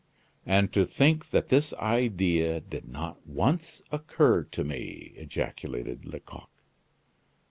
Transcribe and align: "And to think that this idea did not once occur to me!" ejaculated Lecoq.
"And 0.47 0.73
to 0.73 0.83
think 0.83 1.29
that 1.29 1.49
this 1.49 1.73
idea 1.73 2.59
did 2.59 2.87
not 2.89 3.23
once 3.27 3.83
occur 3.91 4.43
to 4.45 4.63
me!" 4.63 5.13
ejaculated 5.15 6.05
Lecoq. 6.07 6.49